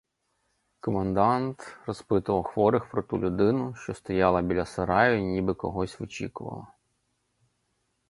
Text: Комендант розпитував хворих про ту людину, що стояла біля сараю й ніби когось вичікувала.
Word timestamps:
Комендант 0.79 1.77
розпитував 1.85 2.43
хворих 2.43 2.89
про 2.89 3.03
ту 3.03 3.19
людину, 3.19 3.75
що 3.75 3.93
стояла 3.93 4.41
біля 4.41 4.65
сараю 4.65 5.17
й 5.19 5.23
ніби 5.23 5.53
когось 5.53 5.99
вичікувала. 5.99 6.67